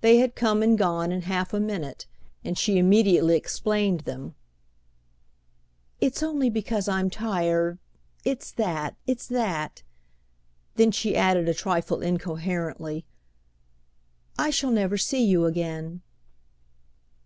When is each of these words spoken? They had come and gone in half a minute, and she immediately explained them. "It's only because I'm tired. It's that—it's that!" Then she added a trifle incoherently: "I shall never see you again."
They 0.00 0.16
had 0.16 0.34
come 0.34 0.62
and 0.62 0.78
gone 0.78 1.12
in 1.12 1.20
half 1.28 1.52
a 1.52 1.60
minute, 1.60 2.06
and 2.42 2.56
she 2.56 2.78
immediately 2.78 3.36
explained 3.36 4.00
them. 4.00 4.34
"It's 6.00 6.22
only 6.22 6.48
because 6.48 6.88
I'm 6.88 7.10
tired. 7.10 7.78
It's 8.24 8.50
that—it's 8.52 9.26
that!" 9.26 9.82
Then 10.76 10.90
she 10.90 11.14
added 11.18 11.50
a 11.50 11.52
trifle 11.52 12.00
incoherently: 12.00 13.04
"I 14.38 14.48
shall 14.48 14.70
never 14.70 14.96
see 14.96 15.22
you 15.22 15.44
again." 15.44 16.00